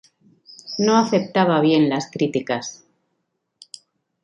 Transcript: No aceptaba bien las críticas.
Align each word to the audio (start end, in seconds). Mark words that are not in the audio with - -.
No 0.79 0.97
aceptaba 0.97 1.61
bien 1.61 1.87
las 1.87 2.09
críticas. 2.09 2.87